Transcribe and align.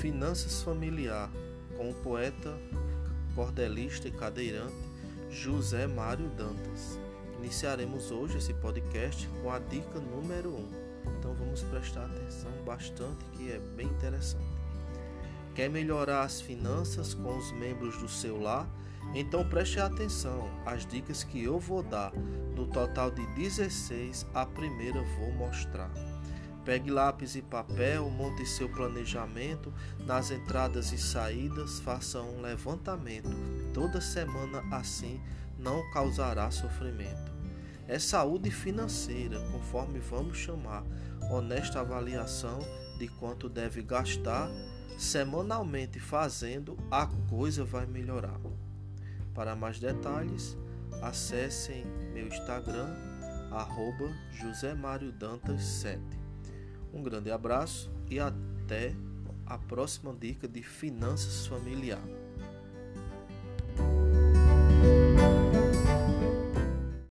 Finanças 0.00 0.62
Familiar, 0.62 1.30
com 1.76 1.90
o 1.90 1.94
poeta, 1.94 2.58
cordelista 3.34 4.08
e 4.08 4.10
cadeirante 4.10 4.74
José 5.28 5.86
Mário 5.86 6.26
Dantas. 6.30 6.98
Iniciaremos 7.38 8.10
hoje 8.10 8.38
esse 8.38 8.54
podcast 8.54 9.28
com 9.42 9.50
a 9.50 9.58
dica 9.58 10.00
número 10.00 10.48
1. 10.48 10.56
Um. 10.56 10.68
Então 11.18 11.34
vamos 11.34 11.62
prestar 11.64 12.06
atenção 12.06 12.50
bastante 12.64 13.22
que 13.32 13.52
é 13.52 13.58
bem 13.76 13.88
interessante. 13.88 14.42
Quer 15.54 15.68
melhorar 15.68 16.22
as 16.22 16.40
finanças 16.40 17.12
com 17.12 17.36
os 17.36 17.52
membros 17.52 17.98
do 17.98 18.08
seu 18.08 18.40
lar? 18.40 18.66
Então 19.14 19.46
preste 19.46 19.80
atenção 19.80 20.48
às 20.64 20.86
dicas 20.86 21.24
que 21.24 21.44
eu 21.44 21.58
vou 21.58 21.82
dar. 21.82 22.10
No 22.56 22.66
total 22.66 23.10
de 23.10 23.26
16, 23.34 24.26
a 24.32 24.46
primeira 24.46 25.02
vou 25.18 25.30
mostrar. 25.32 25.90
Pegue 26.70 26.88
lápis 26.88 27.34
e 27.34 27.42
papel, 27.42 28.08
monte 28.08 28.46
seu 28.46 28.68
planejamento 28.68 29.74
nas 30.06 30.30
entradas 30.30 30.92
e 30.92 30.98
saídas, 30.98 31.80
faça 31.80 32.22
um 32.22 32.40
levantamento. 32.40 33.28
Toda 33.74 34.00
semana 34.00 34.62
assim 34.70 35.20
não 35.58 35.90
causará 35.90 36.48
sofrimento. 36.52 37.32
É 37.88 37.98
saúde 37.98 38.52
financeira, 38.52 39.40
conforme 39.50 39.98
vamos 39.98 40.38
chamar, 40.38 40.84
honesta 41.28 41.80
avaliação 41.80 42.60
de 43.00 43.08
quanto 43.08 43.48
deve 43.48 43.82
gastar 43.82 44.48
semanalmente 44.96 45.98
fazendo, 45.98 46.78
a 46.88 47.08
coisa 47.28 47.64
vai 47.64 47.84
melhorar. 47.84 48.38
Para 49.34 49.56
mais 49.56 49.80
detalhes, 49.80 50.56
acessem 51.02 51.84
meu 52.14 52.28
Instagram, 52.28 52.94
arroba 53.50 54.14
Dantas 55.18 55.62
7 55.62 56.29
Um 56.92 57.02
grande 57.02 57.30
abraço 57.30 57.90
e 58.08 58.18
até 58.18 58.94
a 59.46 59.58
próxima 59.58 60.14
dica 60.14 60.46
de 60.46 60.62
finanças 60.62 61.46
familiar. 61.46 62.02